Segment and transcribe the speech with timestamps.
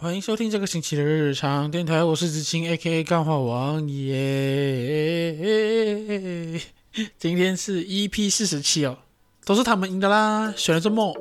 [0.00, 5.34] 欢迎收听这个星期的日常电台，我是子清 A.K.A 干话王耶。
[7.18, 8.96] 今天是 EP 四十七哦，
[9.44, 11.12] 都是他们赢的啦，选了这么，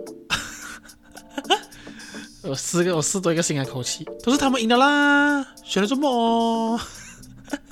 [2.46, 6.80] 我试个我试多一个新的口气，都是他们赢的啦，选了这么，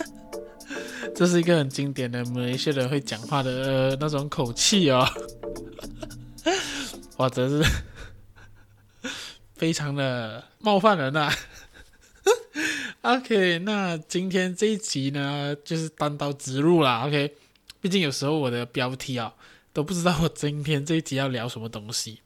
[1.13, 5.07] 这是一个很经典的马来西亚人会讲话的、呃、那种口气哦。
[7.17, 7.63] 哇，真是
[9.55, 11.33] 非常的冒犯人呐、啊。
[13.17, 17.05] OK，那今天这一集呢，就是单刀直入啦。
[17.05, 17.35] OK，
[17.79, 19.33] 毕竟有时候我的标题啊，
[19.73, 22.21] 都不知道我今天这一集要聊什么东西。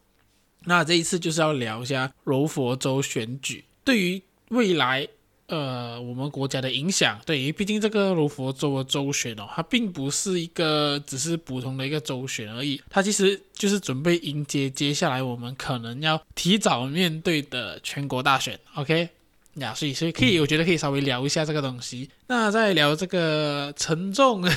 [0.65, 5.07] 那这一次就是要聊一下柔佛州选举对于未来。
[5.49, 18.59] 呃，我们国家的影响，对，毕竟这个柔佛州的州选哦，它并不是一个只是普通的一个州选而已，它其实就是准备迎接接下来我们可能要提早面对的全国大选。
[18.75, 19.09] OK，
[19.55, 22.11] 呀，所以所以可以，我觉得可以稍微聊一下这个东西。
[22.27, 24.47] 那在聊这个沉重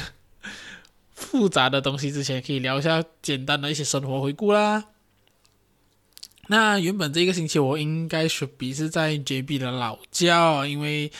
[1.16, 4.84] 复杂的东西之前，可以聊一下简单的一些生活回顾啦。
[6.48, 11.10] 那原本这个星期我应该是比是在 JB 的老家，因为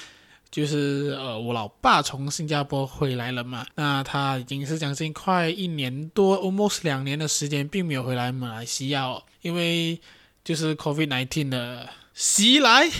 [0.50, 9.98] 就是呃我老爸从新加坡回来了嘛，那他已经是将近快一年多，almost 两年的时间，并没有回来马来西亚哦，因为
[10.44, 12.90] 就是 COVID-19 的袭来，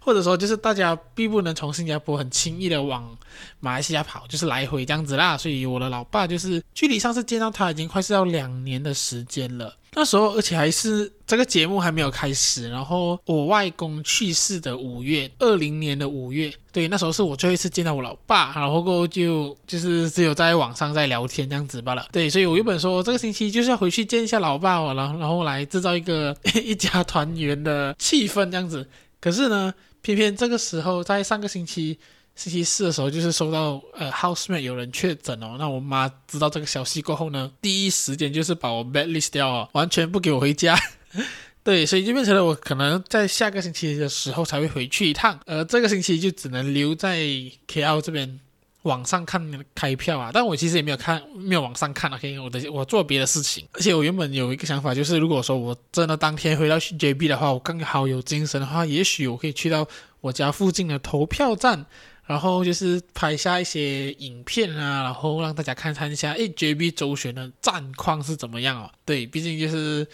[0.00, 3.18] 或者说就是大家并不能从新加坡很轻易的往
[3.60, 9.76] 马来西亚跑，就是来回这样子啦，所以我的老爸就是距离上次见到他已经快是要两年的时间了。
[9.98, 28.88] 那时候，而且还是这个节目还没有开始，然后我外公去世的五月，二零年的五月，对，那时候是我最后一次见到我老爸，然后过后就就是只有在网上在聊天这样子罢了，对，所以我原本说这个星期就是要回去见一下老爸，然后然后来制造一个 一家团圆的气氛这样子，
[29.20, 31.98] 可是呢，偏偏这个时候在上个星期。
[32.38, 35.56] 星期四的时候，就是收到呃，housemate 有人确诊哦。
[35.58, 40.78] 那我妈知道这个消息过后呢，第一时间就是把我 bad list 掉哦，完全不给我回家。
[41.64, 47.18] 对，所以就变成了我可能在下个星期的时候才会回去一趟，而这个星期就只能留在
[47.66, 48.38] KL 这边
[48.82, 50.30] 网上看开票啊。
[50.32, 53.66] 但我其实也没有看，没有网上看 OK，我的我做别的事情。
[53.72, 59.84] 而且我原本有一个想法，就是如果说我真的当天回到 JB 的话，我刚好有精神的话，也许我可以去到
[60.20, 61.84] 我家附近的投票站。
[62.28, 68.90] 然后就是拍下一些影片啊，然后让大家看看一下，诶，JB 周旋的战况是怎么样哦？
[69.06, 70.06] 对，毕竟就是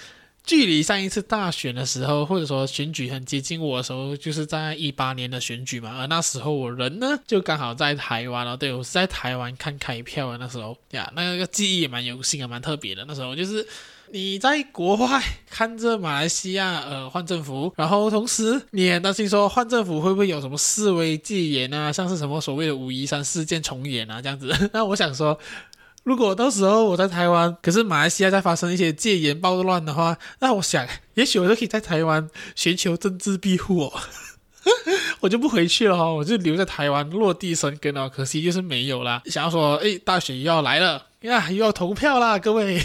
[0.45, 5.99] 距离上一次大选的时候，或者说选举很接近我的时候，就是在一八年的选举嘛。
[5.99, 8.57] 而那时候我人呢，就刚好在台湾哦。
[8.57, 13.05] 对，我是在台湾看开票的那时候呀，那个记忆也蛮有幸啊，蛮特别的。
[13.07, 13.67] 那时候就是。
[14.15, 15.21] 你在国外
[15.51, 24.55] 看着马来西亚呃换政府，然后同时你也担心说换政府会不会有什么示威戒严啊，像是什么所谓的五一三事件重演啊这样子。
[24.73, 25.37] 那我想说，
[26.05, 33.93] 如果到时候我在台湾，可是马来西亚在发生一些戒严暴乱的话，那我想也许我就可以在台湾寻求政治庇护哦，
[35.19, 38.09] 我就不回去了哈、哦，我就留在台湾落地生根哦。
[38.09, 39.23] 可惜就是没有啦。
[39.25, 42.81] 想要说，诶，大选又要来了呀，又要投票啦，各位。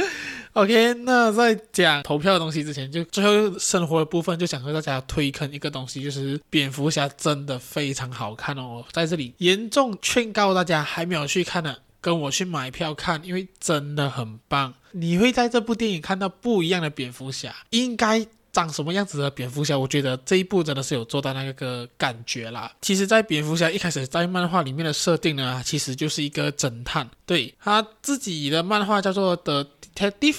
[0.52, 14.74] OK，那在讲投票的东西之前，就最后生活的部分，就想和大家推坑一个东西，就是蝙蝠侠真的非常好看哦，在这里严重劝告大家还没有去看的，跟我去买票看，因为真的很棒。
[14.90, 19.78] 你会在这部电影看到不一样的蝙蝠侠，应该长什么样子的蝙蝠侠？
[19.78, 22.72] 我觉得这一部真的是有做到那个感觉啦。
[22.80, 29.64] 其实，在蝙蝠侠一开始在漫画里面的设定呢，其实就是一个侦探，对，他自己的漫画叫做的。
[29.94, 30.38] Detective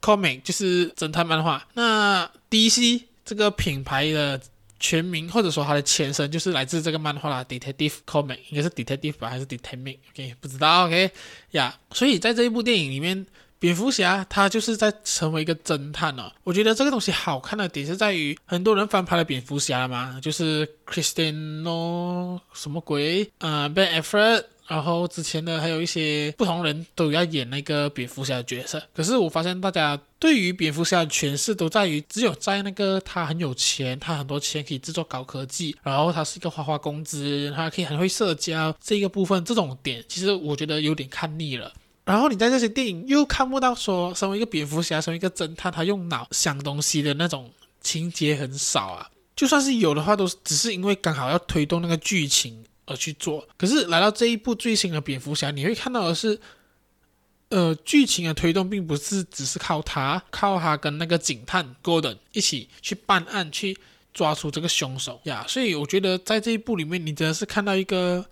[0.00, 1.66] Comic 就是侦探漫画。
[1.74, 4.40] 那 DC 这个品牌的
[4.78, 10.86] 全名或者说它的前身就是来自这个漫画啦，Detective Comic 应该是 Detective 吧，还是 Detective？OK，不知道。
[10.86, 11.10] OK
[11.50, 13.26] 呀，所以在这一部电影里面，
[13.58, 16.32] 蝙蝠侠他就是在成为一个侦探哦。
[16.44, 28.80] 我觉得这个东西好看的点是在于，很多人翻拍了蝙蝠侠了嘛，就是 Christian No 什么鬼啊、呃、Ben Affleck 然后之前呢，还有一些不同人都要演那个蝙蝠侠的角色。
[28.94, 41.72] 可是我发现大家对于蝙蝠侠的诠释都在于，只有在那个他很有钱，他很多钱可以制作高科技，然后他是一个花花公子，他可以很会社交这个部分，这种点其实我觉得有点看腻了。
[42.04, 47.50] 然后你在这些电影又看不到说，身为一个蝙蝠侠，身为一个侦探，他用脑想东西的那种
[47.80, 49.10] 情节很少啊。
[49.34, 52.64] 就算是有的话，都只是因为刚好要推动那个剧情。
[52.90, 56.40] 而去做，可是来到这一部最新的蝙蝠侠，你会看到的是，
[57.50, 63.78] 呃，剧情的推动并不是只是靠他，靠他跟那个警探 Gordon 一起去办案，去
[64.12, 65.44] 抓出这个凶手呀。
[65.48, 68.26] 所以我觉得在这一部里面，你真的是看到一个，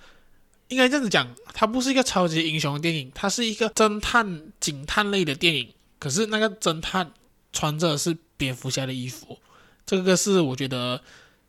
[0.67, 5.73] 应该这样子讲，它不是一个超级英雄的电影，它是一个侦探警探类的电影。
[6.01, 7.13] 可是那个侦探
[7.53, 9.39] 穿着是蝙蝠侠的衣服，
[9.87, 11.01] 这个是我觉得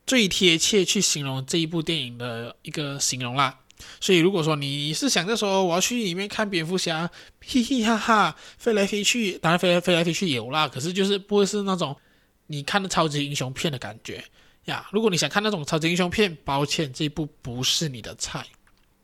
[0.09, 3.59] 最贴切去形容这一部电影的一个形容啦。
[4.01, 7.07] 所以，如果说你是想着说我要去里面看蝙蝠侠，
[7.45, 11.95] 嘻嘻哈哈，飞来飞去，当然飞来飞来飞去有啦，可是就是不会是那种
[12.47, 14.23] 你看的超级英雄片的感觉
[14.65, 14.89] 呀。
[14.91, 18.43] 如果你想看那种超级英雄片，抱歉，这一部不是你的菜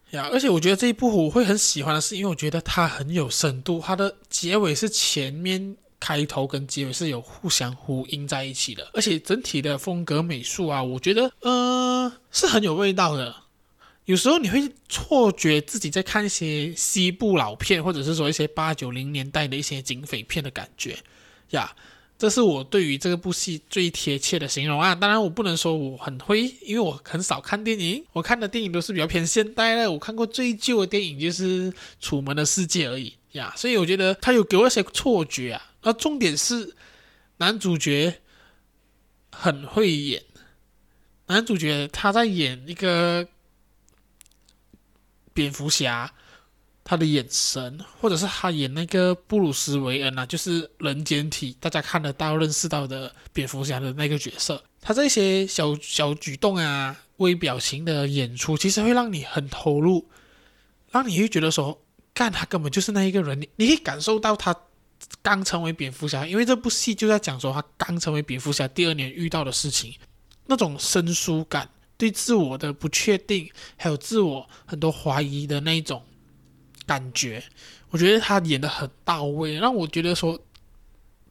[0.10, 0.28] 呀。
[0.34, 13.36] 而且我觉得这一部我会很喜欢的是，因为我觉得它很有深度，它的结尾是前面开头跟结尾是有互相呼应在一起的，而且整体的风格美术啊，我觉得呃是很有味道的。
[14.06, 20.98] 有时候你会错觉自己在看一些西部老片，或者是说一些八九零年代的一些警匪片的感觉
[21.50, 21.76] 呀。
[22.18, 24.96] 这是我对于这部戏最贴切的形容啊。
[24.96, 29.92] 当然，我不能说我很会，因为我很少看电影，我看的电影都是比较偏现代的。
[29.92, 31.70] 我看过最旧的电影就是
[32.00, 33.54] 《楚门的世界》而已呀。
[33.58, 35.74] 所以我觉得它有给我一些错觉啊。
[35.86, 36.76] 而重点是
[37.38, 38.22] 男主角
[39.32, 40.22] 很会演，
[41.28, 43.28] 男主角他在演一个。
[45.36, 46.10] 蝙蝠侠，
[46.82, 60.10] 他的眼神，或者是他演那个布鲁斯韦恩啊，就是人间体，大家看得到、认识到的蝙蝠侠的那个角色，他这些小小举动啊、微表情的演出，其实会让你很投入，
[60.90, 61.82] 让你会觉得说，
[62.14, 64.56] 干他根本就是那一个人，你你可以感受到他
[65.22, 69.94] 刚成为蝙蝠侠，因为这部戏就在讲说他刚成为蝙蝠侠第二年遇到的事情，
[70.48, 71.70] 那种生疏感。
[71.98, 76.04] 对自我的不确定，还有自我很多怀疑的那种
[76.86, 77.42] 感觉，
[77.90, 80.38] 我觉得他演得很到位，让我觉得说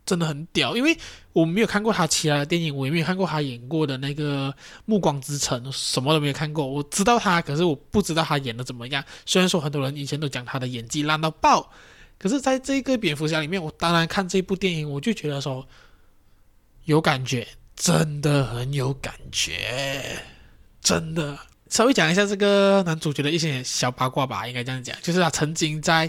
[0.07, 0.75] 真的很屌。
[0.75, 0.97] 因为
[1.35, 4.51] 我没有看过他其他的电影，我也没有看过他演过的那个
[4.87, 6.67] 《暮光之城》，什么都没有看过。
[6.67, 9.05] 我知道他，可是我不知道他演的怎么样。
[9.27, 11.71] 虽然说很多人以前都讲他的演技烂到爆，
[12.25, 15.69] 可是在这个蝙蝠侠里面，我当然看这部电影，我就觉得说
[16.85, 20.23] 有感觉，真的很有感觉。
[20.81, 21.39] 真的，
[21.69, 26.09] 稍微讲一下这个男主角的一些小八卦吧，应该这样讲，就是他曾经在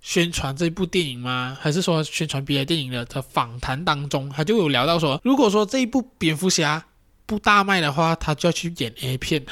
[0.00, 1.54] 宣传这部电影吗？
[1.60, 6.82] 还是说宣传别的电影的的访谈当中，他就有聊到说，如果说这一部蝙蝠侠
[7.26, 9.44] 不大卖的话，他就要去演 A 片。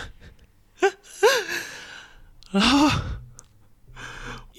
[2.51, 2.89] 然后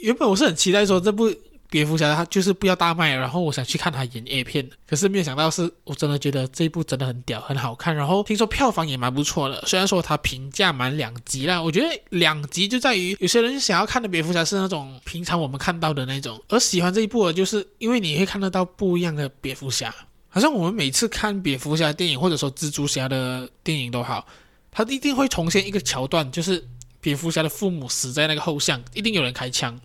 [0.04, 1.34] 原本我是很期待说这部。
[1.70, 7.96] 蝙蝠侠他就是不要大卖，然后我想去看他演 A 片，可是没有想到是我真的觉得这一部真的很屌，很好看。
[7.96, 19.92] 然后听说票房也蛮不错的，虽然说他评价蛮两极啦，我觉得两极就在于有些人想要看的蝙蝠侠是那种平常我们看到的那种，而喜欢这一部的就是因为你会看得到不一样的蝙蝠侠。
[20.30, 24.24] 好像我们每次看蝙蝠侠电影或者说蜘蛛侠的电影都好，
[24.70, 26.64] 他一定会重现一个桥段，就是
[27.02, 29.76] 蝙蝠侠的父母死在那个后巷，一定有人开枪，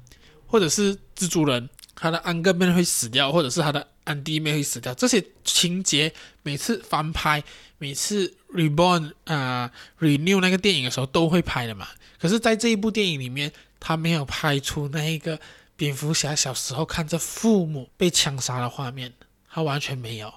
[0.48, 1.70] 或者是蜘蛛人。
[2.00, 6.12] 他的安哥妹会死掉，或者是他的安弟妹会死掉，这些情节
[6.44, 7.42] 每次翻拍，
[7.78, 11.88] 每次 reborn 啊、呃、renew 那个电影的时候都会拍的嘛。
[12.20, 15.40] 可是，在这一部电影里面，他没有拍出那一个
[15.74, 19.12] 蝙蝠侠小时候看着父母被枪杀的画面，
[19.50, 20.32] 他完全没有，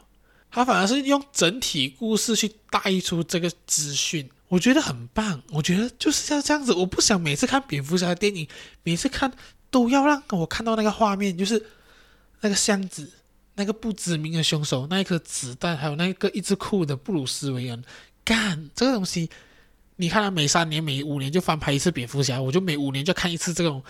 [0.50, 5.44] 他反而是用整体故事去带出这个资讯，我觉得很棒。
[5.52, 8.48] 我觉得就是要这样子，我不想每次看蝙蝠侠的电影，
[8.82, 9.32] 每次看。
[9.72, 11.66] 都要让我看到那个画面，就是
[12.42, 13.10] 那个箱子，
[13.56, 17.84] 那个不知名的凶手，那一颗子弹，还有那个一直哭的布鲁斯韦恩。
[18.24, 19.30] 干这个东西，
[19.96, 23.84] 你看他每三年、每五年就翻拍一次蝙蝠侠，我就每五年就看一次这种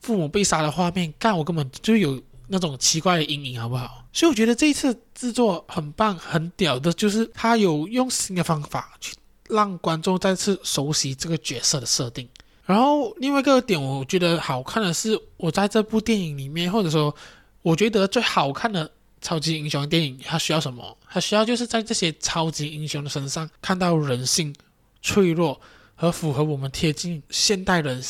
[0.00, 1.12] 父母被杀的画面。
[1.18, 4.06] 干我根本就有那种奇怪的阴影，好不好？
[4.12, 9.14] 所以我觉得这一次制作很棒、很屌的，就是他有用新的方法去
[9.48, 12.28] 让观众再次熟悉这个角色的设定。
[12.64, 17.14] 然后另外一个点，我觉得好看的是，我在这部电影里面，或者说，
[17.62, 18.88] 我觉得最好看的
[19.20, 20.96] 超级英雄电影，它需要什么？
[21.10, 24.54] 它需要就是在这些超级英雄的身上看到人性、
[25.02, 25.60] 脆弱
[25.96, 28.00] 和符合我们贴近现代人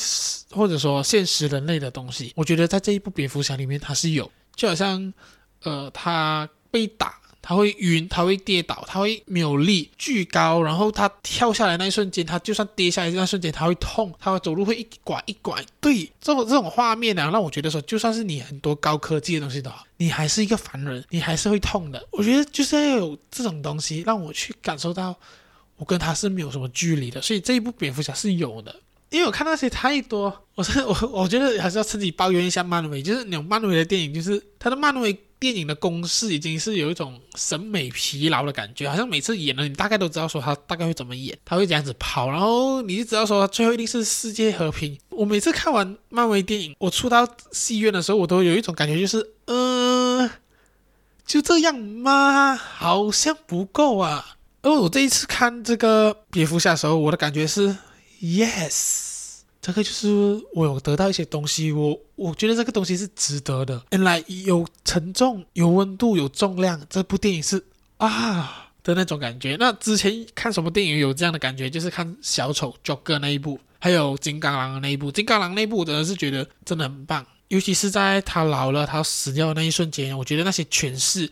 [0.51, 2.33] 或者说现实人类的东西。
[2.37, 5.13] 我觉得在这一部蝙蝠侠里面，它是有，就好像，
[5.63, 7.22] 呃，他被打。
[7.43, 15.61] 他会晕，他会跌倒，他会没有力，巨高，然后他跳下来那一瞬间，他就算跌下来那瞬间，他会痛，他走路会一拐一拐。
[15.81, 22.07] 对，这种这种画面呢、啊，让我觉得说，就算是你很多高科技的东西都好，你还是一个凡人，你还是会痛的。
[22.13, 25.15] 我觉得就是要有这种东西，让我去感受到
[25.77, 27.21] 我跟他是没有什么距离的。
[27.21, 28.75] 所以这一部蝙蝠侠是有的，
[29.13, 44.99] 因为我看那些太多，我是我我觉得还是要自己抱怨一下漫威，就是那种漫威的电影，就是他的漫威电影的公式已经是有一种审美疲劳的感觉，好像每次演了，你大概都知道说他大概会怎么演，他会这样子跑，然后你就知道说最后一定是世界和平。
[45.11, 50.31] 我每次看完漫威电影，我出到戏院的时候，我都有一种感觉，就是嗯、呃，
[51.27, 52.57] 就这样吗？
[52.57, 54.37] 好像不够啊。
[54.63, 57.77] 而我这一次看这个蝙蝠侠的时候，我的感觉是。
[58.23, 63.85] Yes，这个就是我有得到一些东西，我我觉得这个东西是值得的。
[63.91, 67.65] 原来有沉重、有温度、有重量，这部电影是
[67.97, 69.57] 啊的那种感觉。
[69.59, 71.69] 那之前看什么电影有这样的感觉？
[71.69, 75.11] 就是看小丑 Joker 那一部，还有金刚狼的那一部。
[75.11, 81.29] 金刚狼那一部我真的是觉得真的很棒，尤其是在他老了、他死掉的那一瞬间，我觉得那些诠释，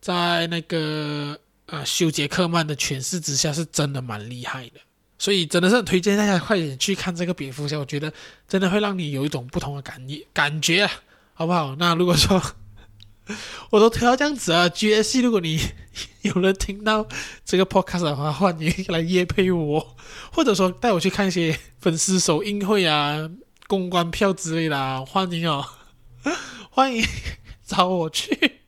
[0.00, 4.80] 在那个呃休杰克曼的诠释之下，是真的蛮厉害的。
[5.20, 8.10] 所以真的是推荐大家快点去看这个蝙蝠侠，我觉得
[8.48, 10.00] 真的会让你有一种不同的感
[10.32, 10.90] 感觉啊，
[11.34, 11.76] 好不好？
[11.78, 12.42] 那如果说
[13.68, 15.60] 我都推到这样子啊，GSC，如果你
[16.22, 17.06] 有人听到
[17.44, 19.94] 这个 podcast 的话，欢迎来约配我，
[20.32, 23.30] 或者说带我去看一些粉丝首映会啊、
[23.66, 25.62] 公关票之类的，欢迎哦，
[26.72, 27.04] 欢迎
[27.66, 28.60] 找我去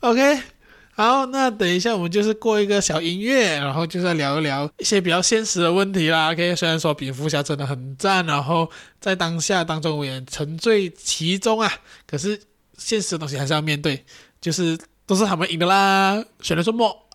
[0.00, 0.55] ，OK。
[0.98, 6.32] 好，那等一下我们就是过一个小音乐，然后就是聊一聊一些比较现实的问题啦。
[6.32, 11.70] OK，虽然说蝙蝠侠真的很赞，然后在当下当中我也沉醉其中啊，
[12.06, 12.40] 可是
[12.78, 14.02] 现实的东西还是要面对，
[14.40, 17.06] 就是都是他们赢的啦，选了什么？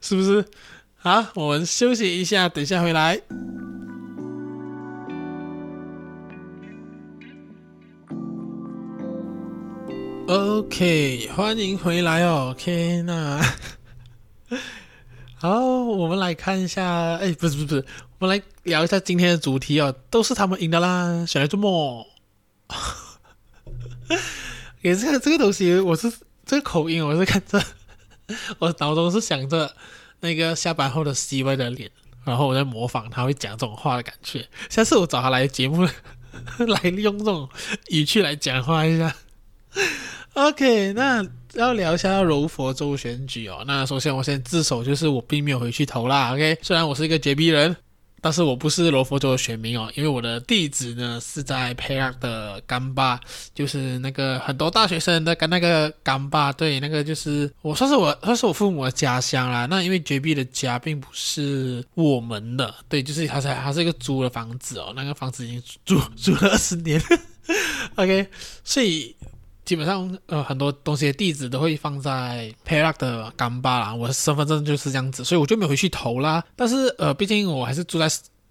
[0.00, 0.42] 是不是？
[0.96, 3.20] 好，我们休息一下，等一下回来。
[10.32, 12.54] OK，欢迎回来哦。
[12.56, 13.38] OK， 那
[15.34, 17.16] 好，我们来看一下。
[17.16, 17.84] 哎，不是不是不是，
[18.18, 19.94] 我们来聊一下今天的主题哦。
[20.08, 22.02] 都是他们赢的啦，选来做梦。
[24.80, 26.10] 也是看这个东西，我是
[26.46, 27.62] 这个口音，我是看着，
[28.58, 29.76] 我脑中是想着
[30.20, 31.90] 那个下班后的 CY 的脸，
[32.24, 34.48] 然后我在模仿他会讲这种话的感觉。
[34.70, 35.86] 下次我找他来节目，
[36.56, 37.50] 来用这种
[37.90, 39.14] 语气来讲话一下。
[40.34, 41.22] OK，那
[41.52, 43.62] 要聊一下柔佛州选举哦。
[43.66, 46.32] 那首先我先自首，就是我并没有回去投啦。
[46.32, 47.76] OK，虽然我是一个绝壁人，
[48.18, 53.20] 但是我不是柔佛州的选民哦，因为我的地址呢是在 Perak 的甘巴，
[53.54, 59.66] 就是那个很多大学生的跟那个甘巴，对，那个就是我算是我算是我父母的家乡啦。
[59.66, 66.98] 那因为绝壁的家并不是我们的，对，就是他是他是一个租的房子哦，那个房子已经租 租了二十年。
[67.96, 68.26] OK，
[68.64, 69.14] 所以。
[69.72, 73.94] 基本上，呃，很多东西的地址都会放在 Perak 的甘巴啦。
[73.94, 76.44] 我的身份证就是这样子，所以我就没有回去投啦。
[76.54, 78.06] 但是，呃，毕竟我还是住在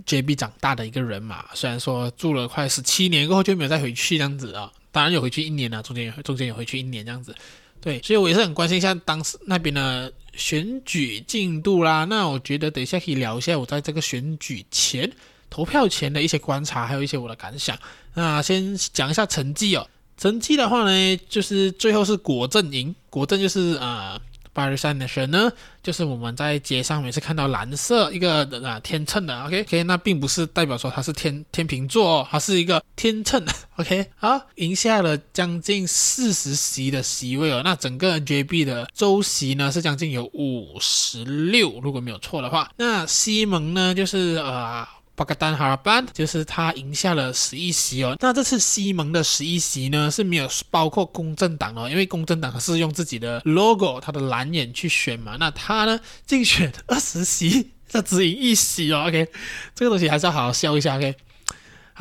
[0.08, 1.46] JB 长大的一个人嘛。
[1.54, 7.36] 虽然说住了快十七年过后就没有再回去这样子啊，当然有回去一年了，中间有中间有回去一年这样子。
[7.80, 12.04] 对，所以我也是很关心一下当时那边的选举进度啦。
[12.06, 15.12] 那我觉得等一下可以聊一下我在这个选举前
[15.52, 17.78] 投票前的一些观察，还有一些我的感想。
[18.16, 19.88] 那先讲一下成绩哦。
[20.22, 24.22] 成绩的话呢，就是最后是果阵赢，果阵就是呃
[24.54, 25.52] ，Barisan Nasional 呢，
[25.82, 33.44] 就是我们在街上每次看到蓝色一个啊天秤的，OK？OK，那并不是代表说它是天天秤座哦，它是一个天秤，
[33.78, 44.88] OK，好，赢下了将近四十席的席位哦，那整个 JB 的州席呢是将近有五十六，如果没有错的话，那西蒙呢就是呃。
[45.22, 59.28] 巴格丹哈拉班就是他赢下了十一席哦，那这次西蒙的十一席呢是没有包括公正党哦，因为公正党是用自己的 logo，他的蓝眼去选嘛，那他呢竞选二十席，他只赢一席哦，OK，
[59.76, 61.16] 这个东西还是要好好笑一下，OK。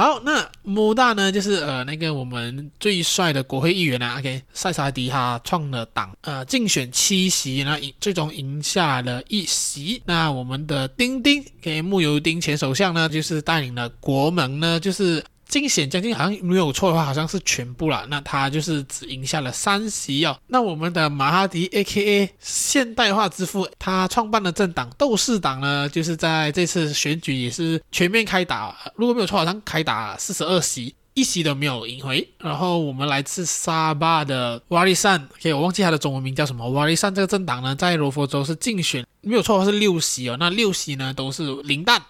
[0.00, 10.00] 好，那穆大呢，就是呃那个我们最帅的国会议员啊，OK，塞萨迪哈创了党，呃竞选七席，那最终赢下了一席。
[10.06, 15.22] 那我们的丁丁给穆尤丁前首相呢，就是带领了国盟呢，就是。
[15.50, 18.06] 竞选将近好像没有错的话，好像是全部了。
[18.08, 20.38] 那他就是只赢下了三席哦。
[20.46, 22.30] 那我们的马哈迪 （A.K.A.
[22.38, 28.74] 现代化之父）他创办的政党斗士党呢，就是在这次选举也是全面开打。
[28.94, 32.26] 如果没有错，好像开打四十二席，一席都没有赢回。
[32.38, 36.70] 然后我们来自沙巴的瓦利善，OK，我忘记他的中文名叫什么。
[36.70, 40.36] 瓦利善这个政党呢，在罗佛州是竞选没有错的话是六席哦。
[40.38, 42.00] 那六席呢都是零蛋。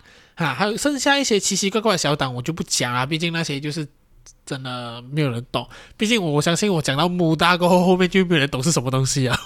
[0.44, 3.86] 啊，还有剩下一些奇奇怪怪的小党，我就不讲了，毕竟那些就是
[4.46, 5.68] 真的没有人懂。
[5.96, 9.38] 毕竟我相信我讲到穆大过后，后面就没有人懂是什么东西啊。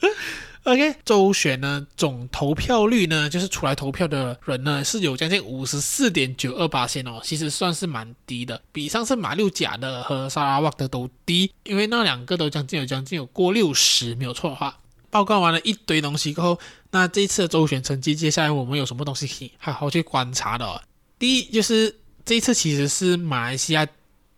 [0.64, 14.78] OK，周选呢，总投票率呢，就是出来投票的人呢，是有将近五十四点九二八线哦，其实算是蛮低的，比上次马六甲的和沙拉瓦的都低，因为那两个都将近有将近有过六十，没有错的话。
[15.08, 16.58] 报告完了一堆东西过后，
[16.96, 20.82] 那这一次的周选成绩，接下来我们有什么东西可以好好去观察的？
[21.18, 23.86] 第一就是这一次其实是马来西亚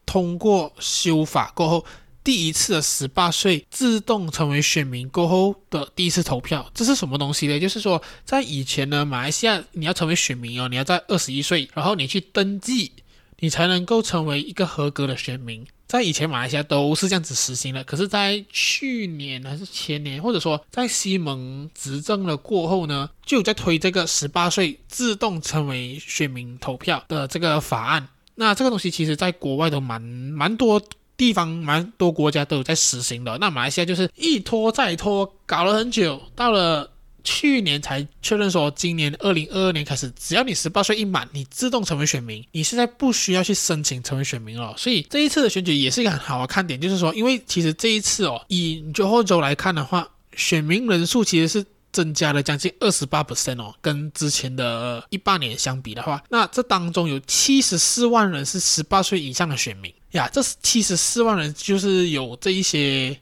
[0.05, 1.85] 通过修法过后。
[2.25, 7.59] 第一次的十八岁自动成为选民过后的第一次投票，这是什么东西呢？
[7.59, 12.93] 就是说，在以前呢，马来西亚你要成为选民哦，你要在二十一岁，然后你去登记，
[13.39, 15.65] 你才能够成为一个合格的选民。
[15.89, 28.07] 在以前马来西亚都是这样子实行的，可是，在去年还是前年，或者说在西蒙执政了过后呢，就有在推这个十八岁自动成为选民投票的这个法案。
[28.37, 30.81] 那这个东西其实在国外都蛮蛮多。
[31.19, 36.89] 地方蛮多国家都有在实行的，那马来西亚就是一拖再拖，搞了很久，到了
[37.31, 44.75] 去年才确认说，今年二零二二年开始，只要你十八岁一满，你自动成为选民，你现在不需要去申请成为选民了。
[44.79, 51.65] 所以这一次的选举也是一个很好的看点，就是说，因为其实这一次哦，以最后州来看的话，选民人数其实是。
[51.91, 63.19] 增加了将近二十八 percent 哦，跟之前的一八年相比的话，那这当中有七十四万人是十八岁以上的选民呀，这七十四万人就是有这一些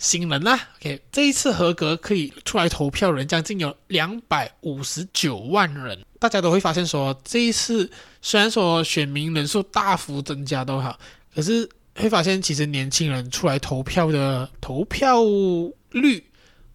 [0.00, 0.58] 新人啦。
[0.80, 7.88] OK，这一次合格可以出来投票人将近有两百五十九万人，大家都会发现说，这一次
[8.22, 10.98] 虽然说选民人数大幅增加都好，
[11.34, 15.18] 可是会发现其实年轻人出来投票的投票
[15.90, 16.24] 率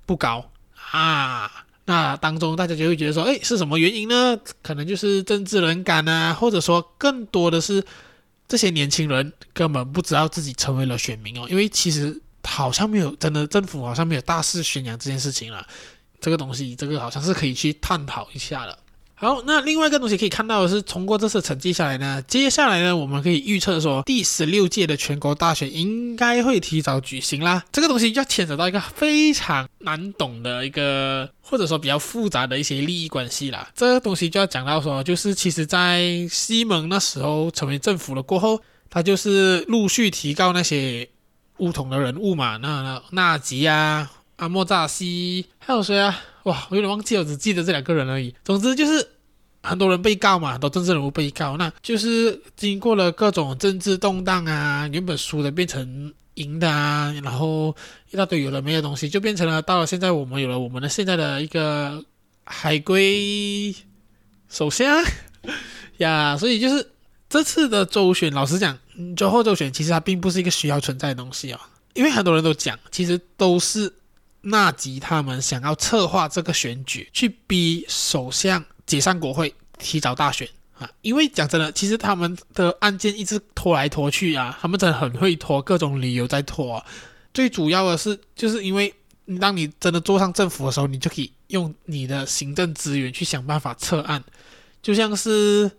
[0.05, 0.51] 不高。
[0.91, 1.51] 啊，
[1.85, 4.39] 那当中大家就会觉得说，哎，是什么原因呢？
[4.61, 7.83] 可能就是政治冷感啊，或者说更多的是
[8.47, 15.65] 这些年轻人根本不知道自己成为了选民哦，因为其实好像没有真的政府好像没有大肆宣扬这件事情了，
[16.21, 18.79] 这个东西这个好像是可以去探讨一下的。
[19.17, 27.63] 好，那另外一个东西可以看到的是，通过这次成绩下来呢，接下来呢，我们可以预测说，第十六届的全国大选应该会提早举行啦。
[27.71, 33.69] 这个东西要牵扯到一个非常难懂的一个，或者说比较复杂的一些利益关系啦。
[33.73, 41.07] 这个东西就要讲到说，就是其实在西蒙那时候成为政府了过后，他就是陆续提高那些
[41.57, 46.19] 乌统的人物嘛，那那纳吉啊、阿莫扎西，还有谁啊？
[46.43, 48.35] 哇，我有点忘记了，我只记得这两个人而已。
[48.43, 49.07] 总之就是
[49.63, 57.75] 很多人被告嘛，很多政治人物被告，那就是经过了各种政治动荡啊，原本输的变成赢的啊，然后
[58.11, 62.03] 一大堆有的没的东西，就变成了到了现在，我们有了我们的现在的一个
[62.43, 63.73] 海归
[64.49, 65.03] 首相
[65.97, 66.37] 呀。
[66.37, 66.91] 所以就是
[67.29, 68.77] 这次的周选，老实讲，
[69.15, 71.59] 最后周选其实它并不是一个需要存在的东西、哦，
[71.93, 73.93] 因为很多人都讲，其实都是。
[74.47, 80.87] 纳吉他们想要策划这个选举，去逼首相解散国会，提早大选啊！
[81.01, 86.85] 因为讲真的，其实他们的案件一直拖来拖去啊，他们真的很会拖，各种理由在拖。
[87.33, 88.93] 最主要的是，就是因为
[89.41, 94.23] 当你真的坐上政府的时候，你就可以用你的行政资源去想办法撤案，
[94.79, 95.71] 就像是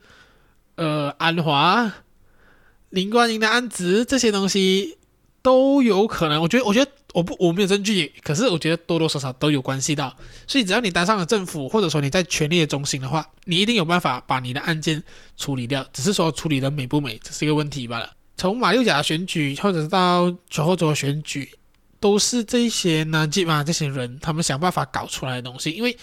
[0.75, 1.89] 呃安华、
[2.91, 4.99] 林冠英的案子这些东西
[5.43, 6.43] 都有可能。
[6.43, 6.91] 我觉得，我觉得。
[7.15, 10.15] 我不，我没有证据，可是我觉得多多少少都有关系到，
[10.47, 15.03] 所以只要你当上了政府，或者说你在权力的中心的话，你一定有办法把你的案件
[15.35, 18.13] 处理掉，只是说处理的美不美，这是一个问题罢了。
[18.37, 21.49] 从马六甲选举，或者是到九后州选举，
[21.99, 25.97] 都是这些南吉嘛这些人，他们想办法搞出来的东西，因为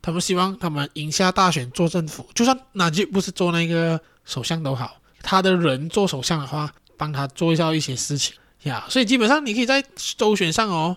[0.00, 8.34] 他们希望他们赢下大选做政府，就算南吉不是做那个首相都好，他的人做首相的话，帮他做一下一些事情。
[8.64, 9.82] 呀所以基本上你可以在
[10.16, 10.96] 周选上哦，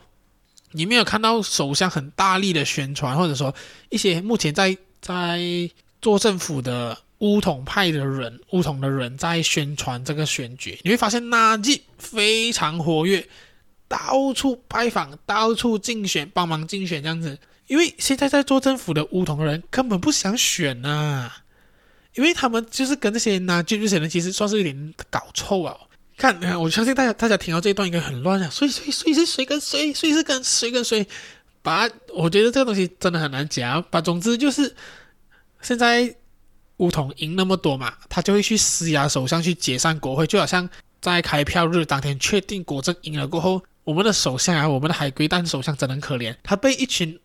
[0.72, 3.56] 你没有看到首相很大力的宣传，或者说
[3.90, 5.40] 一些目前在在
[6.02, 13.26] 做政府的巫统派的人、巫统的人在宣传这个选举，你会发现纳吉非常活跃，
[13.88, 17.40] 到处拜访、到处竞选、帮忙竞选这样子。
[17.68, 21.43] 因为现在在做政府的巫统的人根本不想选呐、啊，
[22.15, 25.76] 因为他们就是跟这些纳吉这些人其实算是有点搞臭啊。
[26.15, 31.06] 看，我相信大家大家听到这一段应该很乱啊，所以所以，所以是谁跟谁，所以是跟谁跟谁，
[31.63, 33.84] 把我觉得这个东西真的很难讲。
[33.89, 34.73] 把总之就是，
[35.62, 36.15] 现在
[36.78, 40.69] 巫统赢那么多嘛，他就会去施压首相去解散国会，就好像
[41.02, 47.19] 在开票日当天确定国政赢了过后，我们的首相啊，我们的海归蛋首相真的很可怜，他被一群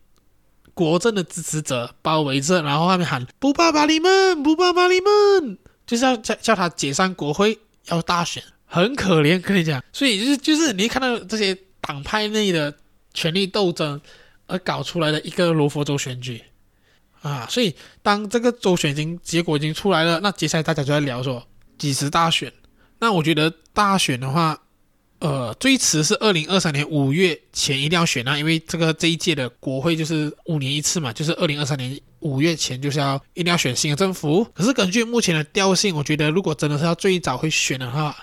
[0.78, 8.40] 国政的支持者包围着，然后他们喊不罢把你们，不罢把你们，就是要叫叫他解散国会，要大选。
[8.64, 12.72] 很可怜，跟你讲，所以就是就是你看到这些党派内的
[13.12, 14.00] 权力斗争，
[14.46, 16.40] 而搞出来的一个罗佛州选举
[17.22, 17.44] 啊。
[17.50, 21.44] 所以当这个州选已经结果已经出来了，那接下来大家就在聊说
[21.76, 22.52] 几时大选。
[23.00, 24.56] 那我觉得大选的话，
[25.60, 34.44] 最迟是二零二三年五月前一定要选啊，因为这个这一届的国会就是五年一次嘛，就是二零二三年五月前就是要一定要选新的政府。
[34.54, 38.16] 可是根据目前的调性，我觉得如果真的是要最早会选的话，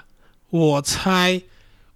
[0.49, 1.41] 我猜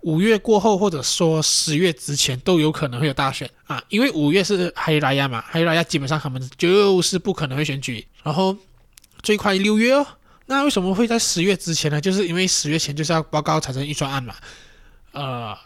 [0.01, 8.55] 五月过后或者说十月之前都有可能会有大选啊，因为五月是哈里拉雅嘛，哈里拉雅基本上他们就是不可能会选举，然后
[9.21, 10.05] 最快六月哦。
[10.47, 12.01] 那为什么会在十月之前呢？
[12.01, 14.35] 就是因为十月前就是要报告财政预算案嘛。
[15.11, 15.57] 呃，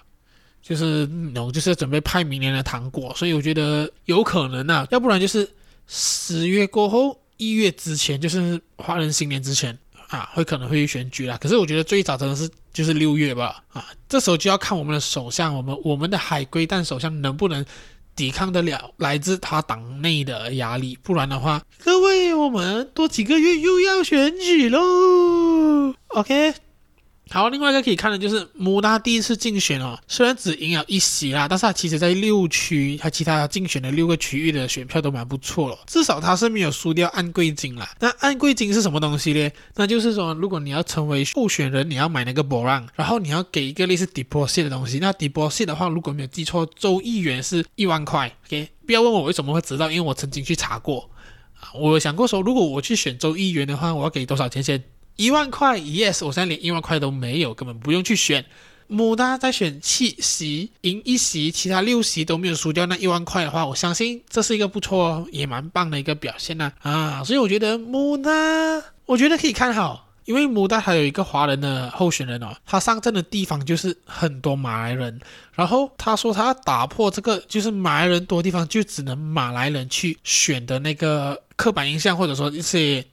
[0.61, 5.49] 就是那种就是准备派明年的糖果，所以我觉得有可能啊，要不然就是
[5.87, 9.77] 十月过后一月之前，就是华人新年之前
[10.07, 11.37] 啊，会可能会选举啦。
[11.41, 17.65] 可是我觉得最早真的是就是六月吧，啊，这时候就要看我们的首相，我们我们的海龟蛋首相能不能
[18.15, 26.53] 抵抗得了来自他党内的压力，不然的话，各位我们多几个月又要选举喽，OK。
[27.33, 37.89] 好，另外一个可以看的就是穆拉第一次竞选哦，虽然只赢了一席啦，但是他其实在六区，他其他竞选的六个区域的选票都蛮不错了，至少他是没有输掉按柜金啦。
[37.99, 39.49] 那按柜金是什么东西呢？
[39.73, 44.99] 那就是说，如果你要成为候选人，你要买那个 bond，然后你要给一个类似 deposit 的东西。
[44.99, 48.31] 那 deposit 的话，如果没有记错，州议员是一万块。
[48.45, 51.09] OK，不要问我为什么会知道，因为我曾经去查过。
[51.73, 54.83] 我想过说，如果我去选州议员的话，我要给多少钱先？
[55.15, 58.45] 一万块，yes，我现在连一万块都没有，根本不用去选。
[58.87, 68.29] 穆达在选七席，赢一席，其他六席都没有输掉那一万块的话，我相信这是一个不错，也蛮棒的一个表现呐啊，所以我觉得穆达，
[69.05, 75.19] 我觉得可以看好，因为穆达还有一个华人的候选人哦，他上阵的地方就是很多马来人，
[75.53, 83.03] 然后他说他要打破这个就是马来人多地方就只能马来人去选的那个刻板印象，或者说一些。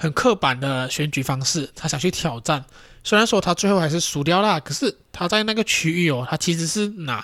[0.00, 2.64] 很刻板的选举方式，他想去挑战。
[3.04, 7.22] 虽然说他最后还是输掉了，可是他在那个区域哦，他其实是拿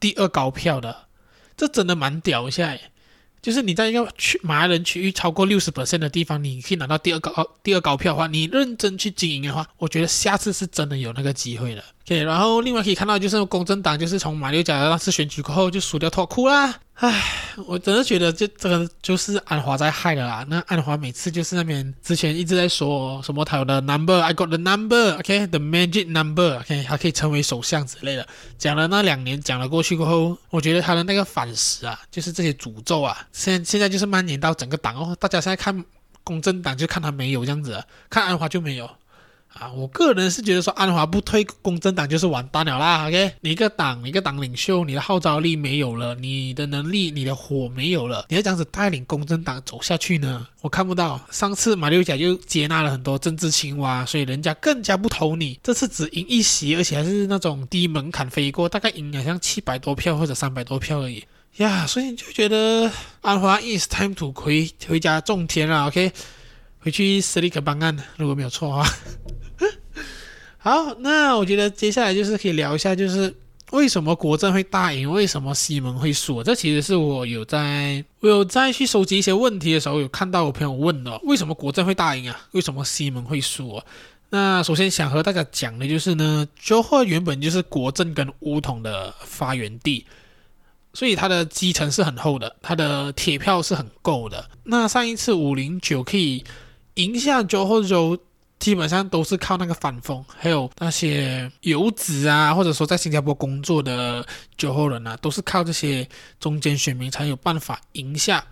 [0.00, 1.04] 第二高票的，
[1.54, 2.80] 这真的蛮屌一下诶。
[3.42, 11.84] 就是你在一个区马来人区域超过六十 percent 的地方，你可以拿到第二高第二高票的话，你认真去经营的话，我觉得下次是真的有那个机会的。
[12.06, 16.80] OK，然后另外可以看到，就是公正党就是从马六甲的那次选举过后就输掉脱裤啦。
[16.94, 17.24] 唉，
[17.66, 20.46] 我真的觉得这这个就是安华在害的啦。
[20.48, 28.24] 那安华每次就是那边之前一直在说什么他有的 number，I got the number，OK，the magic number，OK，他可以成为首相之类的。
[28.56, 35.16] 讲了那两年，讲了过去过后，我觉得他的那个反噬啊，就是这些诅咒啊，现现在就是蔓延到整个党哦。
[35.18, 35.84] 大家现在看
[36.22, 38.88] 公正党就看他没有这样子，看安华就没有。
[39.54, 43.06] 啊，我个人是觉得说安华不推公正党就是完蛋了啦。
[43.06, 50.44] OK，你一个党，一个党领袖，你的号召力没有了，你的能力，你的火没有了，你要这样子带领公正党走下去呢？
[50.60, 51.20] 我看不到。
[51.30, 55.58] 上次马六甲就接纳了很多政治青蛙，所以人家更加不投你。
[55.62, 61.24] 这次只赢一席，而且还是那种低门槛飞过，大概赢好像七百多票或者三百多票而已
[61.58, 61.86] 呀。
[61.86, 62.90] 所以你就觉得
[63.20, 65.86] 安华 is time to 回回家种田了。
[65.86, 66.10] OK，
[66.80, 68.90] 回去斯里克办案，如果没有错的话。
[70.64, 73.36] 好，那我觉得接下来就是可以聊一下，就是
[73.72, 76.42] 为什么国政会大赢，为什么西蒙会输？
[76.42, 82.48] 这其实是我有在，我有在去收集一些问题的时候，有看到我朋友问的，为什么国政会大赢啊？
[82.52, 83.84] 为什么西蒙会输啊？
[84.30, 90.06] 那首先想和大家讲的就是呢，Johor 原本就是国政跟巫统的发源地，
[90.94, 94.48] 所以它的基层是很厚的，它的铁票是很够的。
[94.64, 96.42] 那上一次五零九可以
[96.94, 98.18] 赢下 Johor 州。
[98.64, 106.08] 基本上都是靠那个反风，还有那些游子啊，或者说在新加坡工作的酒后人啊，都是靠这些
[106.40, 108.42] 中间选民才有办法赢下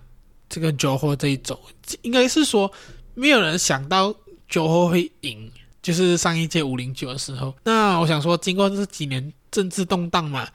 [0.51, 1.59] 这个酒后这一走。
[2.03, 2.71] 应该是说，
[3.15, 4.15] 没有人想到
[4.51, 7.55] 酒后会赢，就是上一届五零九的时候。
[7.65, 10.47] 那我想说，经过这几年政治动荡嘛，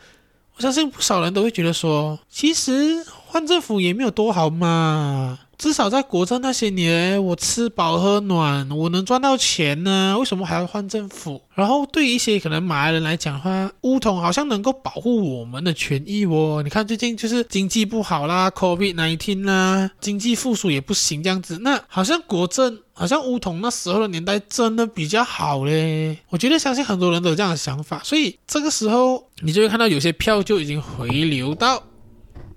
[0.56, 5.39] 我相信不少人都会觉得说，其实换政府也没有多好嘛。
[5.58, 10.15] 至少在国政那些年，我吃饱喝暖，我能赚到钱呢？
[10.20, 11.41] 为什么还要换政府？
[11.56, 16.62] 然后对一些可能马来人来讲的话，巫统好像能够保护我们的权益哦。
[16.63, 21.58] 你看最近就是经济不好啦，COVID-19 啦，经济复苏也不行这样子。
[21.63, 26.20] 那好像国政，好像巫统那时候的年代真的比较好嘞。
[26.30, 31.82] 我觉得相信很多人都有这样的想法，所以这个时候你就会看到有些票就已经回流到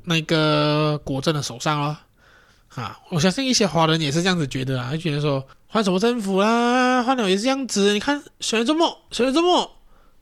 [0.05, 1.99] 那个国政的手上了。
[2.75, 7.93] 啊，我相信一些华人也是这样子觉得啊，就觉得说换什么政府啦，换了也是这样子。
[7.93, 9.71] 你看选了这么选了这么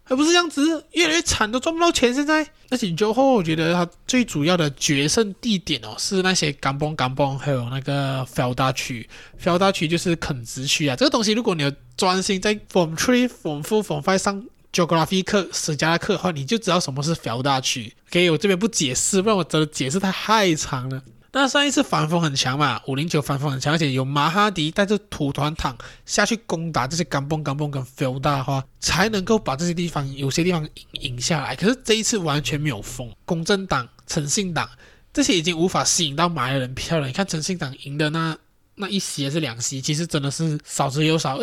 [0.04, 2.14] 还不是这样子，越来越惨，都赚不到钱。
[2.14, 9.06] 现在，而且最后我觉得他最主要的决胜地点哦，是那些甘榜甘榜，还有那个 Felda 区
[9.38, 10.96] ，Felda 区就是垦殖区啊。
[10.96, 17.92] 这个东西，如果你有专心在 Form Three、Form Four、Form Five 上 Geography 课、史家的课的话，你就知道什么是 f e l d 区。
[18.08, 21.02] OK，我这边不解释，不然我真的解释太长了。
[21.30, 31.54] 那上一次反风很强嘛，五零九反风很强，而且有马哈迪带着土团党下去攻打这些钢蹦钢蹦跟 Felda 的话，才能够把这些地方有些地方赢赢下来。
[31.54, 34.68] 可是这一次完全没有风，公正党、诚信党
[35.12, 37.06] 这些已经无法吸引到马来人票了。
[37.06, 38.36] 你看诚信党赢的那
[38.76, 41.38] 那一席还是两席，其实真的是少之又少，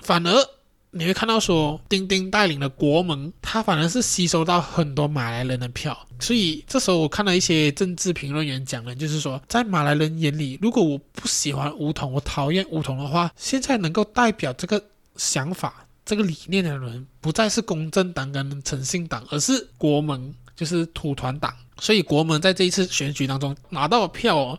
[0.00, 0.57] 反而。
[0.90, 5.96] 你会看到说，丁丁带领的国盟，他反而是吸收到很多马来人的票。
[6.18, 14.82] 所以这时候我看到一些政治评论员讲的，就是说，在马来人眼里，如果我不喜欢巫统，我讨厌巫统的话，现在能够代表这个
[15.16, 21.54] 想法、这个理念的人，不再是公正党跟诚信党，而是国盟，就是土团党。
[21.80, 24.58] 所以国盟在这一次选举当中拿到的票哦，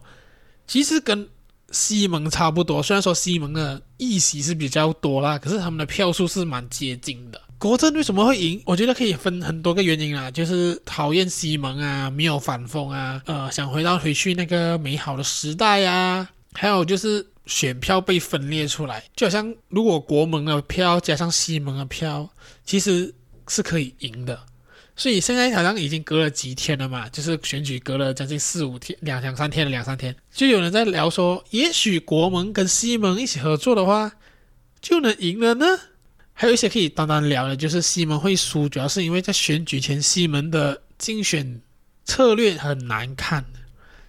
[0.68, 1.28] 其实跟。
[1.72, 7.42] 西蒙差不多，虽然说西蒙的议席是比较多啦，可是他们的票数是蛮接近的。
[7.58, 8.62] 国政为什么会赢？
[8.66, 22.30] 我觉得可以分很多个原因啦，就是讨厌西蒙啊，没有反锋啊，呃，想回到回去那个美好的时代啊，还有就是选票被分裂出来，就好像如果国盟的票加上西蒙的票，
[22.64, 23.14] 其实
[23.50, 24.40] 是可以赢的。
[25.00, 34.12] 所以现在好像已经隔了几天了嘛，就是选举隔了将近四五天，两两三天了，两三天，就有人在聊说，也许国盟跟西蒙一起合作的话，
[34.82, 35.66] 就能赢了呢。
[36.34, 41.62] 还有一些可以单单聊的，就是西蒙会输，主要是因为在选举前西蒙的竞选
[42.04, 43.46] 策略很难看，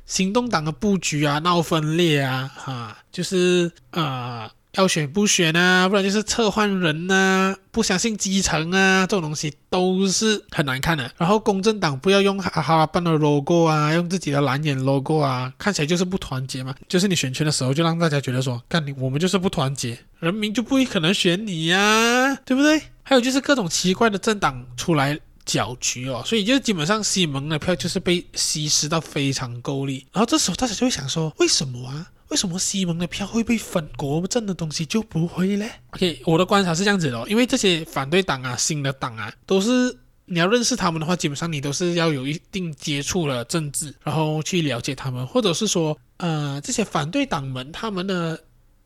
[0.06, 4.02] 行动党的布局啊闹分裂啊，哈、就是啊。
[4.42, 11.10] 呃要选不选啊，不然就是撤换人呐、啊，不相信基层啊，这种东西都是很难看的。
[11.18, 16.74] 然后公正党不要用哈哈办的 logo 啊，用自己的蓝眼 logo 啊，看起来就是不团结嘛。
[16.88, 22.80] 就是你选圈的时候，就让大家觉得说，干你我们就是不团结，人民就不可能选你呀、啊，对不对？
[23.02, 30.06] 还有就是各种奇怪的政党出来搅局哦，所以就基本上西蒙的票就是被稀释到非常够力。
[30.12, 32.06] 然后这时候大家就会想说，为什么啊？
[32.30, 48.40] 为什么西蒙的票会被分，国阵的东西就不会呢？OK，我的观察是这样子的，因为这些反对党啊、新的党啊，都是你要认识他们的话，基本上你都是要有一定接触了政治，然后去了解他们，或者是说，呃，这些反对党们他们的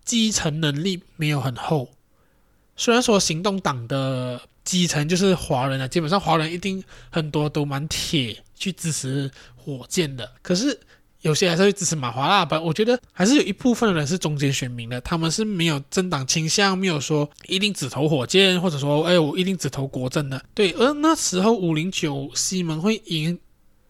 [0.07, 1.91] 基层能力没有很厚。
[2.77, 10.81] 虽然说行动党的基层就是华人啊，基本上华人一定很多都蛮铁去支持火箭的，可是。
[11.25, 20.45] 有些还是会支持马华啦，不，我觉得还是有一部分的人是中间选民的，他们是没有政党倾向，没有说一定只投火箭，或者说，哎，我一定只投国阵的。
[20.53, 23.39] 对，而那时候五零九西门会赢，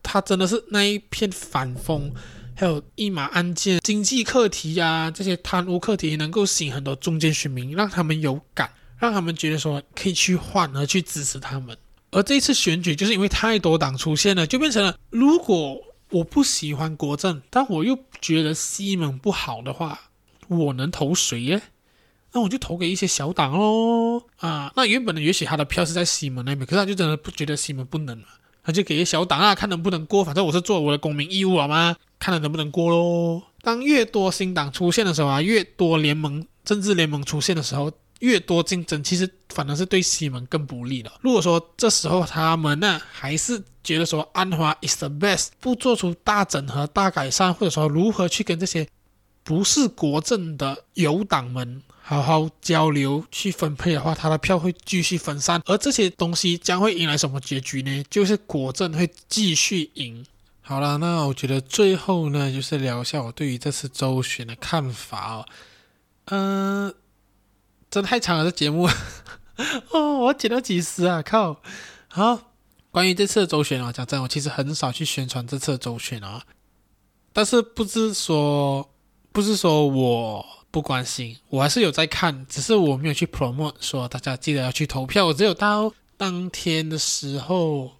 [0.00, 2.12] 他真的是那一片反风，
[2.54, 11.76] 还有一马案件、经济课题啊，这些贪污课题能够吸引很多中间选民，让他们有感，让他们觉得说可以去换而去支持他们。
[12.12, 15.76] 而这一次选举就是因为太多党出现了，就变成了如果。
[16.14, 19.98] 我不喜欢国政，但我又觉得西蒙不好的话，
[20.48, 21.60] 我能投谁耶？
[22.32, 24.22] 那我就投给一些小党喽。
[24.36, 28.26] 啊，那原本的也许他的票是在西蒙那边，可是他就真的不觉得西蒙不能了，
[28.62, 30.24] 他就给一些小党啊，看能不能过。
[30.24, 31.96] 反正我是做我的公民义务好吗？
[32.20, 33.42] 看他能不能过喽。
[33.62, 37.90] 当越多新党出现的时候啊，越多联盟、政治联盟出现的时候。
[38.20, 41.12] 越多竞争，其实反而是对西蒙更不利的。
[41.20, 48.88] 如果说这时候他们呢，还是觉得说安华 is the best，不做出大整合、大改善，或者说如何去跟这些
[49.42, 55.60] 不是国政的友党们好好交流、去分配的话，他的票会继续分散。
[55.66, 58.04] 而这些东西将会迎来什么结局呢？
[58.08, 60.24] 就是国政会继续赢。
[60.62, 65.46] 好了，那我觉得最后呢，就是聊一下我对于这次周选的看法哦。
[66.26, 66.94] 嗯、
[67.94, 68.88] 真太长了，这节目
[69.92, 71.62] 哦，我剪到几十啊，靠！
[72.08, 72.50] 好，
[72.90, 76.42] 关于这次的周选啊，讲真，我其实很少去宣传这次的周选啊，
[77.32, 78.90] 但是不是说
[79.30, 87.92] 不是说我不关心，我还是有在看，只是我没有去 promote 说大家记得要去投票，我只有到当天的时候，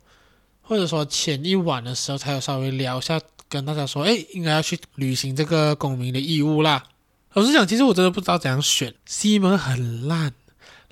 [0.60, 6.82] 或者说前一晚的时候，才有稍微聊一下，跟大家说，哎，应该要去履行这个公民的义务啦。
[7.34, 8.94] 老实讲，其实我真的不知道怎样选。
[9.06, 10.32] 西蒙很烂，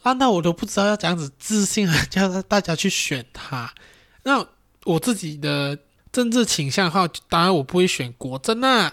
[0.02, 3.72] 烂到我都不知道要怎样子自信啊， 叫大家去选他。
[4.24, 4.44] 那
[4.84, 5.78] 我自己的
[6.10, 8.92] 政治倾向的话，当然我不会选国阵呐，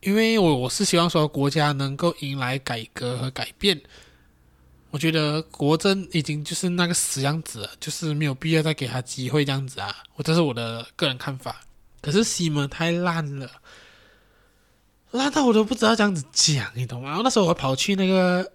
[0.00, 3.80] 因为我我是希望说国家能够迎来改革和改变。
[4.90, 9.94] 我觉得国政已经就是那个死样子了，就是没有必要再给他机会这样子啊。
[10.14, 11.60] 我这是我的个人看法。
[12.00, 13.50] 可是西门太烂了，
[15.10, 17.08] 烂到我都不知道这样子讲，你懂吗？
[17.08, 18.52] 然后那时候我跑去那个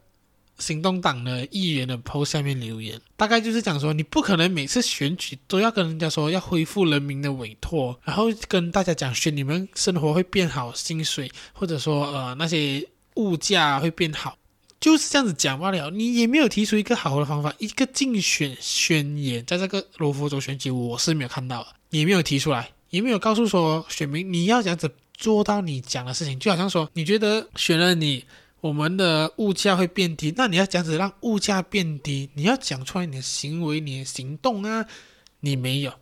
[0.59, 14.37] 行动党的议员的 post 下面留言，大概就是讲说，你不可能每次选举都要跟人家说要恢复人民的委托，然后跟大家讲选你们生活会变好，薪水或者说呃那些物价会变好。
[14.79, 28.25] 就是这样子讲罢了，你也没有提出一个好的方法，一个竞选宣言，在这个罗佛州选举，我是没有看到，也没有提出来，也没有告诉说选民你要这样子做到你讲的事情，就好像说你觉得选了你，
[28.61, 34.85] 我们的物价会变低，那你要这样子让物价变低，你要讲出来你的行为、你的行动啊，
[35.41, 35.93] 你没有，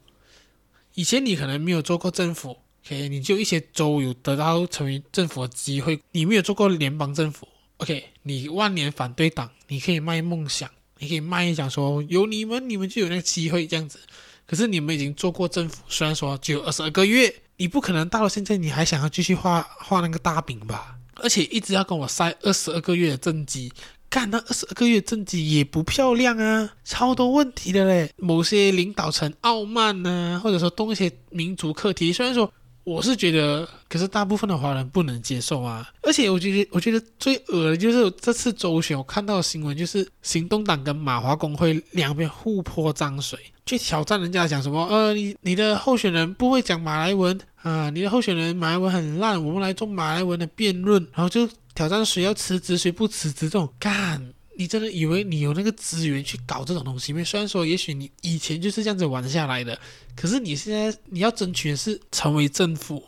[0.95, 7.47] 以前你可能没有做过政府，OK，你就一些州有得到成为政府的机会，你没有做过联邦政府。
[7.77, 10.69] OK，你万年反对党，你可以卖梦想，
[10.99, 13.99] 你可以卖一讲说有你们，你们就有那个机会这样子。
[14.45, 20.95] 可是你们已经做过政府，虽然说只有二十二个月，你不可能到了现在你还想要继续画画那个大饼吧？
[21.17, 23.71] 而且一直要跟我塞二十二个月的政绩，
[24.09, 28.11] 干那二十二个月政绩也不漂亮啊，超多问题的嘞。
[28.17, 32.51] 某些领导层傲慢呢、或者说动一些民族课题，虽然说。
[32.83, 35.87] 我是觉得，可是大部分的华人不能接受啊！
[36.01, 54.33] 而且我觉得，我觉得最恶的就是这次周选，我看到的新闻就是行动党跟马华公会两边互泼脏水，去挑战人家讲什么，呃，你你的候选人不会讲马来文啊，你的候选人马来文很烂，我们来做马来文的辩论，然后就挑战谁要辞职谁不辞职这种干。
[54.57, 57.23] 你真的以为你有那个资源去搞这种东西吗？
[57.23, 59.79] 虽然说，也许你以前就是这样子玩下来的，
[60.15, 63.03] 可是你现在你要争取的是成为政府，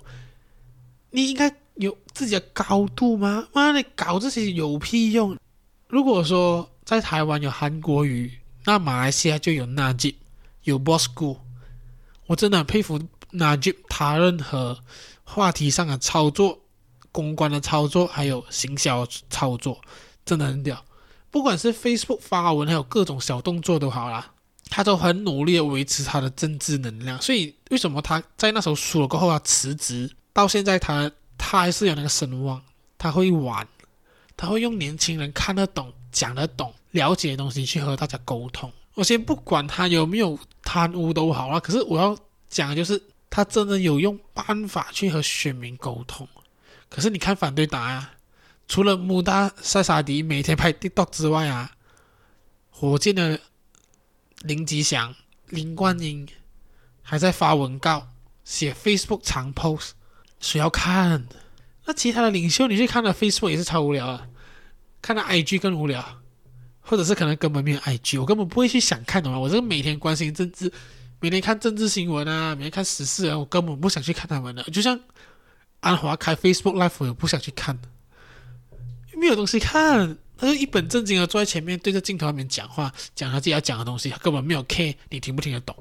[1.12, 3.48] 你应该有自己的高度吗？
[3.54, 5.38] 妈的，搞这些有屁用！
[5.88, 8.32] 如果说在台湾有韩国语，
[8.66, 10.16] 那马来西亚就有纳吉，
[10.64, 11.38] 有 Bosco，
[12.26, 13.00] 我真的很佩服
[13.34, 14.80] 纳吉，他任何
[15.24, 16.60] 话题上的操作、
[17.12, 19.80] 公关的操作，还有行销操作，
[20.26, 20.84] 真的很屌。
[21.30, 24.32] 不管是 Facebook 发文，还有各种小动作都好啦，
[24.70, 27.22] 他都很努力的维持他的政治能量。
[27.22, 30.10] 所以为什么他在那时候输了过后要辞职？
[30.32, 32.62] 到现在他他还是有那个声望，
[32.98, 33.68] 他会玩，
[34.38, 38.72] 他会用年轻人看得懂、讲得懂、了解的东西去和大家沟通。
[38.94, 42.16] 我先不管他有没有贪污都好啦，可是我要
[42.48, 43.02] 讲的就是
[43.34, 46.28] 他真的有用办法去和选民沟通。
[46.88, 48.12] 可是你看反对党啊。
[48.66, 51.72] 除了穆大塞沙迪每天拍 TikTok 之外啊，
[52.70, 53.40] 火箭的
[54.44, 55.14] 林吉祥、
[55.50, 56.26] 林冠英
[57.02, 58.08] 还在发文告、
[58.46, 59.92] 写 Facebook 长 post，
[60.40, 61.28] 谁要看？
[61.86, 64.28] 那其他的领袖你去看了 Facebook 也是超无聊啊，
[65.02, 66.22] 看了 IG 更无聊，
[66.80, 69.38] 或者是可能根本没有 IG，我根本不会去想看的嘛。
[69.38, 70.72] 我这个每天关心政治，
[71.24, 74.62] 每天看政治新闻啊，每天看时事啊，我根本不想去看他们的。
[74.64, 75.00] 就像
[75.80, 77.80] 安华开 Facebook Live，我也不想去看。
[79.16, 85.74] 没有东西看，他就一本正经的坐在前面，对着镜头那边讲话，讲他自己要讲的东西，他根本没有 care 你听不听得懂。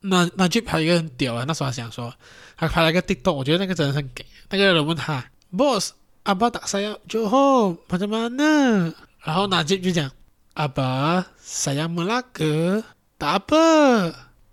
[0.00, 1.44] 那那就拍一个很屌啊！
[1.46, 2.10] 那时候还想说，
[2.56, 4.24] 还拍了一个 TikTok，我觉得那个真的很给。
[4.48, 5.22] 那个人问他
[5.54, 8.94] ，Boss，阿爸打啥药就好，怎么呢？
[9.24, 10.10] 然后那就就讲，
[10.54, 12.82] 阿爸，saya Melaka，
[13.18, 13.38] 打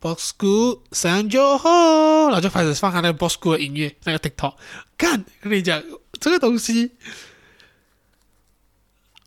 [0.01, 4.55] ，Bosku，sayang Johor，然后就开始放他那个 Bosku 的音乐，那个 TikTok，
[4.97, 5.83] 干，跟你讲
[6.19, 6.91] 这个东西。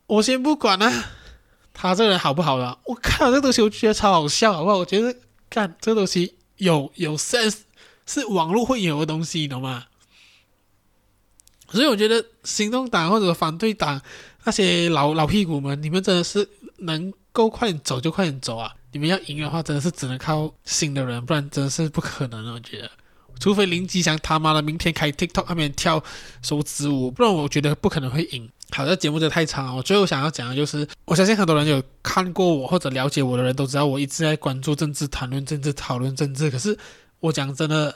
[0.07, 1.11] 我先不管啊，
[1.74, 2.78] 他这个人好不好了？
[2.85, 4.78] 我看到这个东西，我觉得超好笑，好不好？
[4.78, 5.14] 我觉得
[5.50, 7.59] 看这个东西有有 sense，
[8.07, 9.85] 是网络会有的东西，你懂吗？
[11.70, 14.00] 所以我觉得行动党或者反对党
[14.44, 18.74] 那些老老屁股们，你们真的是能够快点走就快点走啊！
[18.92, 22.53] 你们要赢的话，真的是只能靠新的人，不然真的是不可能的。
[22.53, 22.90] 我觉得，
[23.38, 26.03] 除非林吉祥他妈的明天开 TikTok 上面跳
[26.42, 28.51] 手指舞，不然我觉得不可能会赢。
[28.70, 29.74] 好的，节目真的太长了。
[29.74, 36.51] 我最后想要讲的就是，我相信很多人有看过我或者了解我的人都知道，我一直在关注政治、谈论政治、讨论政治。
[36.51, 36.77] 可是
[37.20, 37.94] 我讲真的，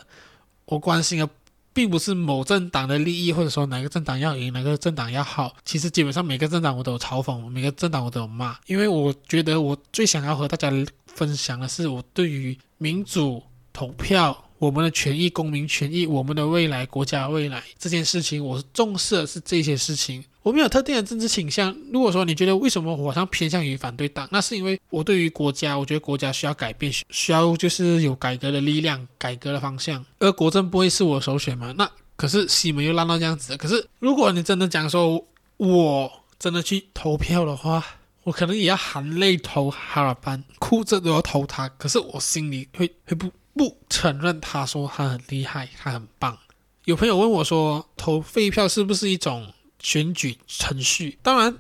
[0.65, 1.29] 我关心的
[1.75, 5.55] 并不是某政党的利益，或者说哪个政党要赢，哪个政党要好。
[5.65, 10.71] 其实基本上每个政党我都有嘲讽，每个政党我都有骂，因为我觉得我最想要和大家
[11.07, 13.43] 分享的是我对于民主
[13.73, 14.45] 投票。
[14.63, 20.23] 我们的权益、公民权益、我们的未来、国家未来这件事情，我是重视的是这些事情。
[20.45, 21.77] 我没有特定的政治倾向。
[21.93, 30.05] 如果说你觉得为什么我好像偏向于反对党，那是因为我对于国家，我觉得国家需要改变，需要就是有改革的力量、改革的方向。
[30.21, 31.75] 而国政不会是我首选嘛？
[31.77, 33.57] 那可是西门又烂到这样子。
[33.57, 36.09] 可是如果你真的讲说，我
[36.39, 37.85] 真的去投票的话，
[38.23, 41.69] 我可能也要含泪投哈尔班，哭着都要投他。
[41.71, 46.39] 可是我心里会会不不承认他说他很厉害，他很棒。
[46.85, 51.19] 有朋友问我说，投废票是不是一种选举程序？
[51.23, 51.57] 当然，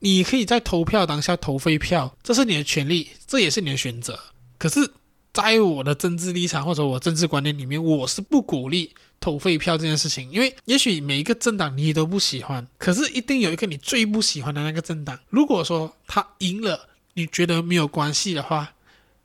[0.00, 4.18] 你可以在投票当下投废票，这是你的权利，这也是你的选择。
[4.58, 4.92] 可是，
[5.32, 15.18] 在我的政治立场或者我政治观念里面，我是不鼓励投废票这件事情，因为也许每一个政党你都不喜欢，可是一定有一个你最不喜欢的那个政党。
[15.30, 18.74] 如果说他赢了，你觉得没有关系的话，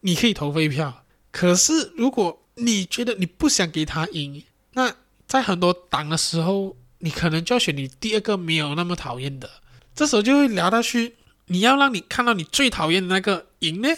[0.01, 1.03] 你可以投废票。
[1.31, 4.95] 可是如果你觉得你不想给他赢，那
[5.27, 9.49] 在很多党的时候，你可能就要选你第二个没有那么讨厌的。
[9.93, 11.15] 这时候就会聊到去，
[11.47, 13.89] 你要让你看到你最讨厌的那个赢呢，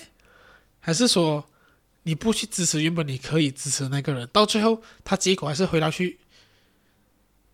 [0.79, 1.45] 还是说？
[2.03, 6.17] 你不去支持原本你可以支持的那个人，到最后他结果还是回到去，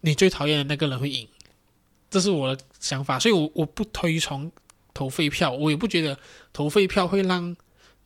[0.01, 1.27] 你最讨厌的那个人会赢，
[2.09, 4.49] 这是我的想法，所以我我不推崇
[4.93, 6.17] 投废票，我也不觉得
[6.53, 7.57] 投废票会让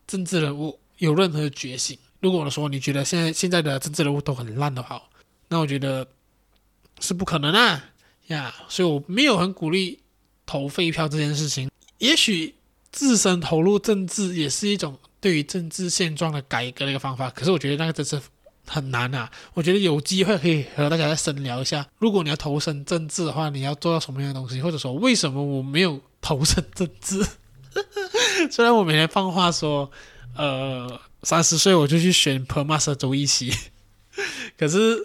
[0.08, 1.98] 政治人物有任何觉醒。
[2.22, 5.02] 如果我说你觉得现在现在的政治人物都很烂的话，
[5.48, 6.08] 那我觉得
[7.00, 7.84] 是不可能啊
[8.28, 10.00] 呀，所以我没有很鼓励
[10.46, 11.70] 投废票这件事情。
[11.98, 12.56] 也许
[12.92, 14.98] 自身投入政治也是一种。
[15.22, 18.18] 对于政治现状的改革的一个方法，可是我觉得那个真是
[18.66, 19.30] 很难啊！
[19.54, 21.86] 我觉得有机会可以和大家再深聊一下。
[21.98, 27.22] 如果你要投身政治的话，你要做到什么样的东西，或者说为什么我没有投身政治？
[28.50, 29.92] 虽然我每天放话说，
[30.40, 33.54] 呃，三十岁我就去选 Permas 州议席，
[34.58, 34.96] 可是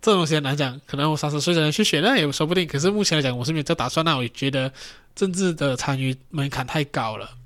[0.00, 2.66] 这种东西很难讲，可能我三十岁的人去选，那也说不定。
[2.66, 4.02] 可是目前来讲，我是没有这打算。
[4.02, 4.72] 那我也觉得
[5.14, 7.36] 政治的参与门槛太高了。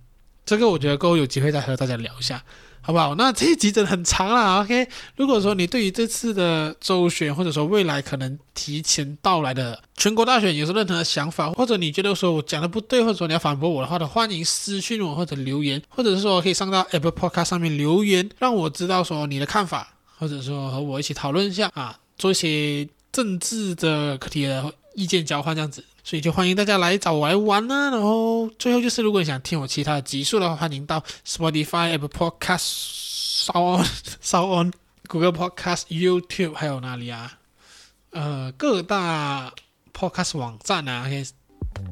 [0.47, 2.45] 这个我觉得够有机会再和大家聊一下，
[2.87, 3.15] 好不好？
[3.15, 4.87] 那这一集真的很长了，OK？
[5.17, 25.83] 如果说你对于这次的周选，或者说未来可能提前到来的全国大选有什么任何想法，或者你觉得说我讲的不对，或者说你要反驳我的话，的欢迎私信我或者留言，或者是说可以上到 Apple Podcast 上面留言，让我知道说你的看法，或者说和我一起讨论一下啊，做一些政治的课题的意见交换这样子。
[26.05, 27.91] 所以就欢迎大家来找我来玩、啊。
[27.91, 33.87] 然后最后就是，如果你想听我其他的集数的话，欢迎到 Spotify、Apple Podcast、SoundOn、
[34.23, 34.73] SoundOn、
[35.09, 37.39] Google Podcast、YouTube，还有哪里啊？
[38.11, 39.53] 呃，各大
[39.93, 41.27] Podcast 网站啊，可以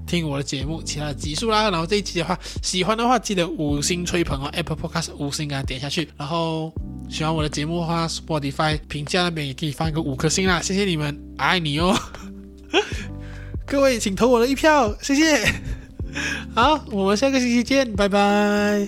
[0.07, 1.71] 听我的节目其他的集数啦。
[1.71, 6.09] 然后这一期的话，喜欢的话记得五星吹捧哦，Apple Podcast 五星给它点下去。
[6.17, 6.73] 然后
[7.11, 11.97] 喜欢我的节目的话，Spotify 评价那边也可以放一个五颗星啦，谢谢你们，爱你哦。
[13.67, 15.45] 各位，请投我的一票，谢谢。
[16.55, 18.87] 好，我们下个星期见，拜拜。